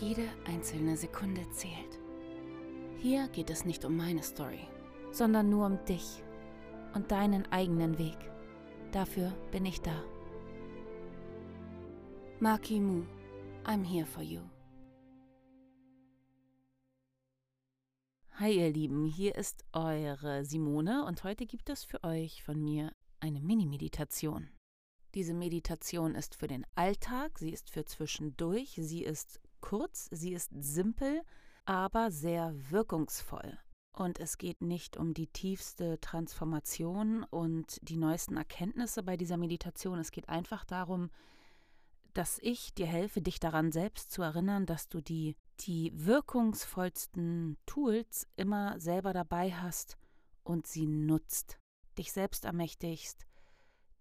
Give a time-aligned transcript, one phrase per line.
[0.00, 1.98] Jede einzelne Sekunde zählt.
[2.98, 4.66] Hier geht es nicht um meine Story,
[5.10, 6.22] sondern nur um dich
[6.94, 8.16] und deinen eigenen Weg.
[8.90, 10.02] Dafür bin ich da.
[12.40, 13.04] Maki Mu,
[13.64, 14.40] I'm here for you.
[18.36, 22.92] Hi ihr Lieben, hier ist eure Simone und heute gibt es für euch von mir
[23.20, 24.48] eine Mini-Meditation.
[25.14, 30.50] Diese Meditation ist für den Alltag, sie ist für zwischendurch, sie ist kurz, sie ist
[30.52, 31.22] simpel,
[31.64, 33.58] aber sehr wirkungsvoll.
[33.94, 39.98] Und es geht nicht um die tiefste Transformation und die neuesten Erkenntnisse bei dieser Meditation.
[39.98, 41.10] Es geht einfach darum,
[42.14, 48.26] dass ich dir helfe, dich daran selbst zu erinnern, dass du die, die wirkungsvollsten Tools
[48.36, 49.96] immer selber dabei hast
[50.42, 51.58] und sie nutzt,
[51.98, 53.26] dich selbst ermächtigst,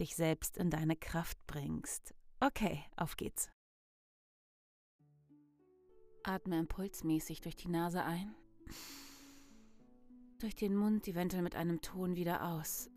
[0.00, 2.14] dich selbst in deine Kraft bringst.
[2.40, 3.50] Okay, auf geht's.
[6.26, 8.34] Atme impulsmäßig durch die Nase ein,
[10.38, 12.90] durch den Mund eventuell mit einem Ton wieder aus.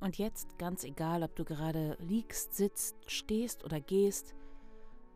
[0.00, 4.34] Und jetzt, ganz egal, ob du gerade liegst, sitzt, stehst oder gehst,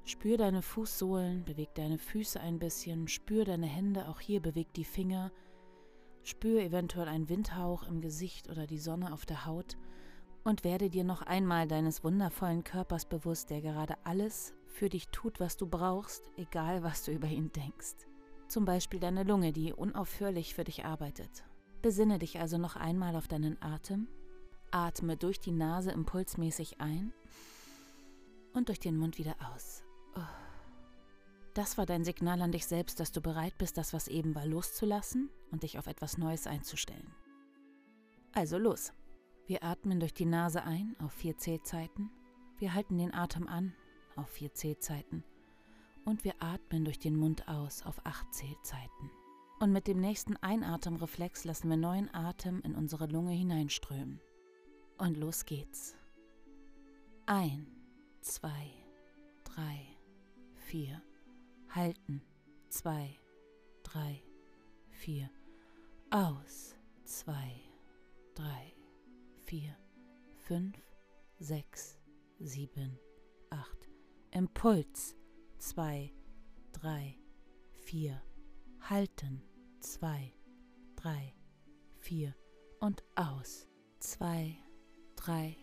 [0.05, 4.85] spür deine Fußsohlen, beweg deine Füße ein bisschen, spür deine Hände, auch hier beweg die
[4.85, 5.31] Finger,
[6.23, 9.77] spür eventuell einen Windhauch im Gesicht oder die Sonne auf der Haut.
[10.45, 15.39] Und werde dir noch einmal deines wundervollen Körpers bewusst, der gerade alles für dich tut,
[15.39, 18.07] was du brauchst, egal was du über ihn denkst.
[18.49, 21.45] Zum Beispiel deine Lunge, die unaufhörlich für dich arbeitet.
[21.81, 24.09] Besinne dich also noch einmal auf deinen Atem,
[24.71, 27.13] atme durch die Nase impulsmäßig ein
[28.55, 29.83] und durch den Mund wieder aus.
[30.17, 30.21] Oh.
[31.55, 34.47] Das war dein Signal an dich selbst, dass du bereit bist, das, was eben war,
[34.47, 37.15] loszulassen und dich auf etwas Neues einzustellen.
[38.33, 38.93] Also los.
[39.47, 42.11] Wir atmen durch die Nase ein auf vier Zählzeiten.
[42.59, 43.75] Wir halten den Atem an
[44.17, 45.25] auf vier Zählzeiten.
[46.05, 49.11] Und wir atmen durch den Mund aus auf acht Zählzeiten.
[49.61, 54.21] Und mit dem nächsten Einatemreflex lassen wir neuen Atem in unsere Lunge hineinströmen.
[54.99, 55.95] Und los geht's.
[57.27, 57.67] Ein,
[58.21, 58.73] zwei,
[59.45, 59.87] drei,
[60.57, 61.01] vier.
[61.71, 62.23] Halten.
[62.69, 63.19] Zwei,
[63.85, 64.23] drei,
[64.91, 65.31] vier.
[66.11, 66.75] Aus.
[67.05, 67.61] Zwei,
[68.35, 68.75] drei,
[69.45, 69.77] vier,
[70.39, 70.77] fünf,
[71.39, 71.99] sechs,
[72.39, 72.99] sieben,
[73.51, 73.92] acht.
[74.35, 75.15] Impuls.
[75.59, 76.11] Zwei,
[76.73, 77.19] drei,
[77.75, 78.23] vier.
[78.81, 79.43] Halten.
[79.79, 80.33] Zwei,
[80.97, 81.35] drei,
[82.01, 82.35] vier.
[82.81, 83.69] Und aus.
[83.99, 84.57] Zwei,
[85.17, 85.55] drei,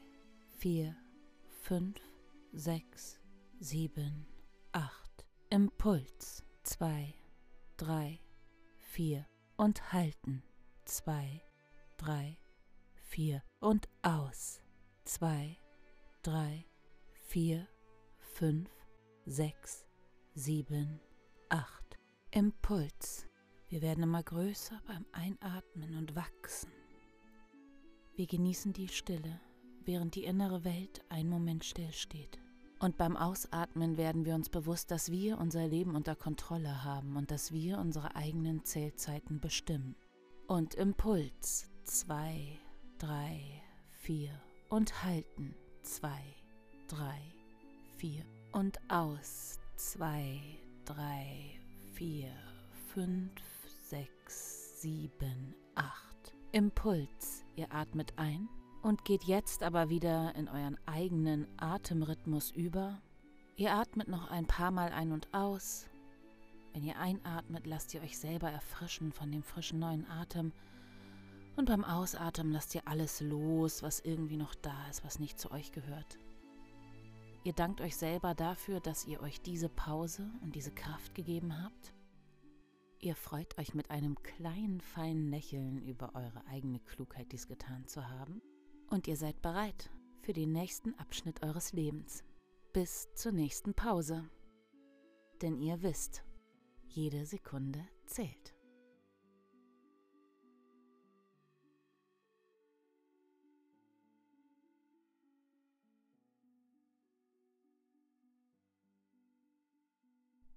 [0.50, 0.96] vier,
[1.48, 2.00] fünf,
[2.54, 3.20] sechs,
[3.60, 4.28] sieben,
[4.72, 5.26] acht.
[5.50, 6.44] Impuls.
[6.62, 7.16] Zwei,
[7.76, 8.20] drei,
[8.78, 9.26] vier.
[9.58, 10.44] Und halten.
[10.86, 11.42] Zwei,
[11.98, 12.38] drei,
[12.94, 13.42] vier.
[13.62, 14.62] Und aus.
[15.06, 15.58] Zwei,
[16.22, 16.68] drei,
[17.14, 17.68] vier,
[18.40, 18.70] fünf,
[19.26, 19.86] sechs,
[20.34, 21.02] sieben,
[21.50, 21.98] acht.
[22.32, 23.28] Impuls.
[23.68, 26.72] Wir werden immer größer beim Einatmen und wachsen.
[28.16, 29.42] Wir genießen die Stille,
[29.84, 32.40] während die innere Welt einen Moment stillsteht.
[32.80, 37.32] Und beim Ausatmen werden wir uns bewusst, dass wir unser Leben unter Kontrolle haben und
[37.32, 39.98] dass wir unsere eigenen Zählzeiten bestimmen.
[40.48, 41.70] Und Impuls.
[41.84, 42.58] Zwei,
[43.00, 43.42] drei,
[43.90, 44.32] vier.
[44.70, 45.56] Und halten.
[45.82, 46.24] Zwei,
[46.88, 47.20] drei,
[48.00, 48.24] vier
[48.54, 49.60] und aus.
[49.76, 50.42] Zwei,
[50.86, 51.60] drei,
[51.94, 52.32] vier,
[52.94, 53.42] fünf,
[53.90, 56.34] sechs, sieben, acht.
[56.54, 57.46] Impuls.
[57.58, 58.48] Ihr atmet ein
[58.84, 63.02] und geht jetzt aber wieder in euren eigenen Atemrhythmus über.
[63.58, 65.90] Ihr atmet noch ein paar Mal ein und aus.
[66.72, 70.54] Wenn ihr einatmet, lasst ihr euch selber erfrischen von dem frischen neuen Atem.
[71.58, 75.52] Und beim Ausatmen lasst ihr alles los, was irgendwie noch da ist, was nicht zu
[75.52, 76.18] euch gehört.
[77.44, 81.94] Ihr dankt euch selber dafür, dass ihr euch diese Pause und diese Kraft gegeben habt.
[83.00, 88.10] Ihr freut euch mit einem kleinen, feinen Lächeln über eure eigene Klugheit, dies getan zu
[88.10, 88.42] haben.
[88.90, 89.90] Und ihr seid bereit
[90.22, 92.26] für den nächsten Abschnitt eures Lebens.
[92.74, 94.30] Bis zur nächsten Pause.
[95.42, 96.26] Denn ihr wisst,
[96.88, 98.59] jede Sekunde zählt.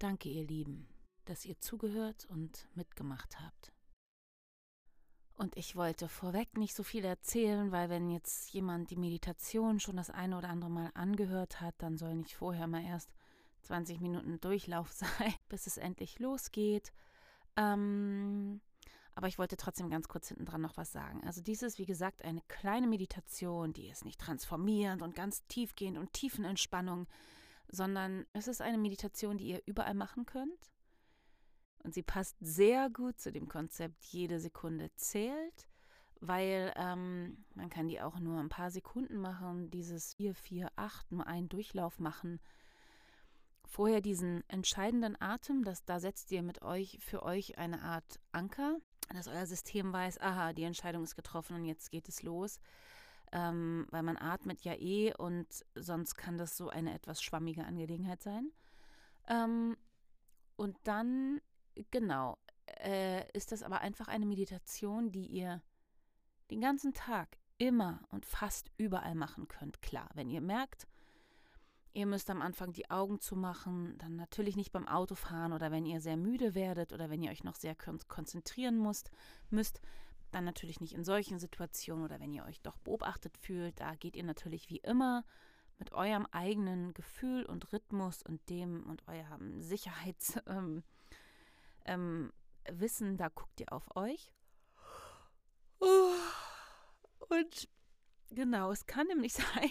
[0.02, 0.88] Danke, ihr Lieben,
[1.26, 3.72] dass ihr zugehört und mitgemacht habt.
[5.34, 9.96] Und ich wollte vorweg nicht so viel erzählen, weil wenn jetzt jemand die Meditation schon
[9.96, 13.14] das eine oder andere Mal angehört hat, dann soll nicht vorher mal erst
[13.62, 16.92] 20 Minuten Durchlauf sein, bis es endlich losgeht.
[17.56, 18.60] Ähm,
[19.14, 21.22] aber ich wollte trotzdem ganz kurz hinten dran noch was sagen.
[21.22, 25.96] Also dies ist, wie gesagt, eine kleine Meditation, die ist nicht transformierend und ganz tiefgehend
[25.96, 27.06] und Tiefenentspannung,
[27.72, 30.70] sondern es ist eine Meditation, die ihr überall machen könnt.
[31.82, 35.66] Und sie passt sehr gut zu dem Konzept, jede Sekunde zählt,
[36.20, 41.10] weil ähm, man kann die auch nur ein paar Sekunden machen, dieses 4, 4, 8,
[41.10, 42.38] nur einen Durchlauf machen.
[43.64, 48.76] Vorher diesen entscheidenden Atem, das, da setzt ihr mit euch für euch eine Art Anker,
[49.12, 52.60] dass euer System weiß, aha, die Entscheidung ist getroffen und jetzt geht es los.
[53.32, 58.22] Ähm, weil man atmet ja eh und sonst kann das so eine etwas schwammige Angelegenheit
[58.22, 58.52] sein.
[59.26, 59.76] Ähm,
[60.56, 61.40] und dann
[61.90, 62.38] Genau.
[62.66, 65.62] Äh, ist das aber einfach eine Meditation, die ihr
[66.50, 69.82] den ganzen Tag immer und fast überall machen könnt.
[69.82, 70.86] Klar, wenn ihr merkt,
[71.92, 76.00] ihr müsst am Anfang die Augen zumachen, dann natürlich nicht beim Autofahren oder wenn ihr
[76.00, 77.74] sehr müde werdet oder wenn ihr euch noch sehr
[78.08, 79.10] konzentrieren müsst,
[79.50, 79.80] müsst
[80.32, 84.16] dann natürlich nicht in solchen Situationen oder wenn ihr euch doch beobachtet fühlt, da geht
[84.16, 85.24] ihr natürlich wie immer
[85.78, 90.82] mit eurem eigenen Gefühl und Rhythmus und dem und eurem Sicherheits ähm,
[91.84, 92.32] ähm,
[93.16, 94.32] da guckt ihr auf euch.
[97.28, 97.68] Und
[98.30, 99.70] genau, es kann nämlich sein,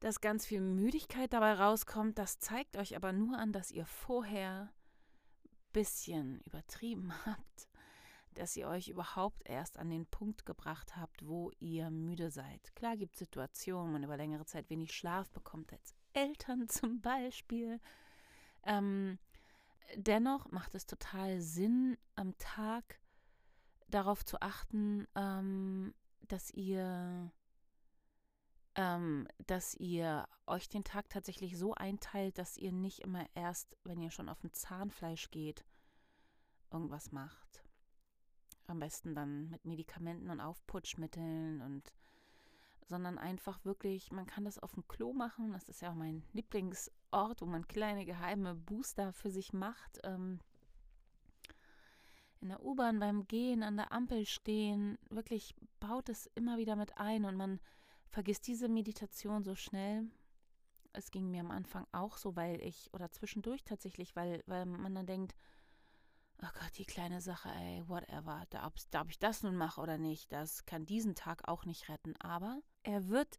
[0.00, 2.18] dass ganz viel Müdigkeit dabei rauskommt.
[2.18, 4.72] Das zeigt euch aber nur an, dass ihr vorher
[5.44, 7.68] ein bisschen übertrieben habt,
[8.34, 12.74] dass ihr euch überhaupt erst an den Punkt gebracht habt, wo ihr müde seid.
[12.74, 17.00] Klar gibt es Situationen, wo man über längere Zeit wenig Schlaf bekommt, als Eltern zum
[17.00, 17.80] Beispiel.
[18.64, 19.18] Ähm,
[19.96, 23.00] dennoch macht es total Sinn, am Tag
[23.88, 27.32] darauf zu achten, ähm, dass ihr
[28.76, 34.00] ähm, dass ihr euch den Tag tatsächlich so einteilt, dass ihr nicht immer erst, wenn
[34.00, 35.64] ihr schon auf dem Zahnfleisch geht,
[36.70, 37.64] irgendwas macht.
[38.70, 41.92] Am besten dann mit Medikamenten und Aufputschmitteln und
[42.90, 45.52] sondern einfach wirklich, man kann das auf dem Klo machen.
[45.52, 50.00] Das ist ja auch mein Lieblingsort, wo man kleine geheime Booster für sich macht.
[50.02, 50.40] Ähm,
[52.40, 56.98] in der U-Bahn beim Gehen, an der Ampel stehen, wirklich baut es immer wieder mit
[56.98, 57.60] ein und man
[58.08, 60.08] vergisst diese Meditation so schnell.
[60.92, 64.94] Es ging mir am Anfang auch so, weil ich, oder zwischendurch tatsächlich, weil, weil man
[64.94, 65.36] dann denkt,
[66.42, 69.80] ach Gott, die kleine Sache, ey, whatever, da, ob, da, ob ich das nun mache
[69.80, 72.16] oder nicht, das kann diesen Tag auch nicht retten.
[72.16, 73.38] Aber er wird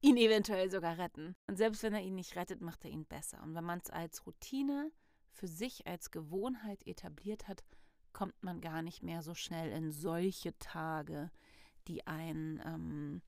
[0.00, 1.34] ihn eventuell sogar retten.
[1.46, 3.42] Und selbst wenn er ihn nicht rettet, macht er ihn besser.
[3.42, 4.90] Und wenn man es als Routine
[5.30, 7.64] für sich als Gewohnheit etabliert hat,
[8.12, 11.30] kommt man gar nicht mehr so schnell in solche Tage,
[11.88, 13.22] die einen ähm,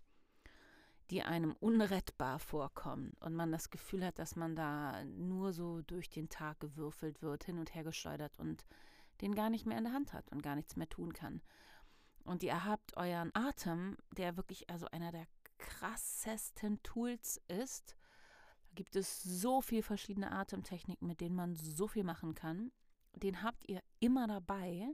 [1.10, 6.08] die einem unrettbar vorkommen und man das Gefühl hat, dass man da nur so durch
[6.08, 8.64] den Tag gewürfelt wird, hin und her geschleudert und
[9.20, 11.42] den gar nicht mehr in der Hand hat und gar nichts mehr tun kann.
[12.24, 15.26] Und ihr habt euren Atem, der wirklich also einer der
[15.58, 17.96] krassesten Tools ist.
[18.70, 22.72] Da gibt es so viele verschiedene Atemtechniken, mit denen man so viel machen kann.
[23.14, 24.88] Den habt ihr immer dabei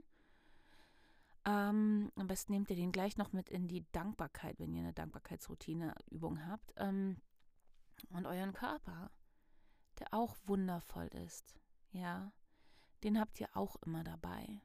[1.45, 4.93] ähm, am besten nehmt ihr den gleich noch mit in die Dankbarkeit, wenn ihr eine
[4.93, 6.73] Dankbarkeitsroutine-Übung habt.
[6.77, 7.21] Ähm,
[8.09, 9.11] und euren Körper,
[9.99, 11.55] der auch wundervoll ist,
[11.91, 12.31] ja,
[13.03, 14.61] den habt ihr auch immer dabei.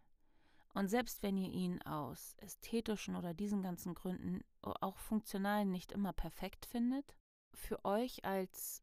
[0.75, 6.13] Und selbst wenn ihr ihn aus ästhetischen oder diesen ganzen Gründen auch funktional nicht immer
[6.13, 7.17] perfekt findet,
[7.55, 8.83] für euch als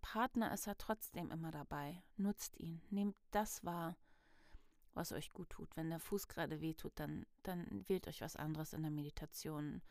[0.00, 2.02] Partner ist er trotzdem immer dabei.
[2.16, 3.96] Nutzt ihn, nehmt das wahr
[4.94, 5.76] was euch gut tut.
[5.76, 9.82] Wenn der Fuß gerade weh tut, dann, dann wählt euch was anderes in der Meditation.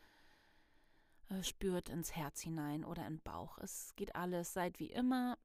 [1.28, 3.58] Äh, spürt ins Herz hinein oder in den Bauch.
[3.58, 4.52] Es geht alles.
[4.52, 5.38] Seid wie immer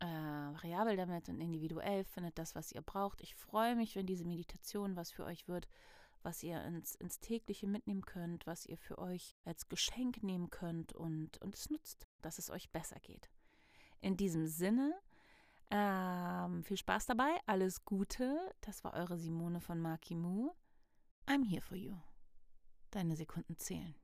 [0.00, 2.04] äh, variabel damit und individuell.
[2.04, 3.20] Findet das, was ihr braucht.
[3.20, 5.68] Ich freue mich, wenn diese Meditation was für euch wird,
[6.22, 10.92] was ihr ins, ins tägliche mitnehmen könnt, was ihr für euch als Geschenk nehmen könnt
[10.92, 13.30] und, und es nutzt, dass es euch besser geht.
[14.00, 14.94] In diesem Sinne
[15.70, 18.54] ähm, viel Spaß dabei, alles Gute.
[18.60, 20.52] Das war eure Simone von Marky Moo.
[21.26, 21.94] I'm here for you.
[22.90, 23.94] Deine Sekunden zählen.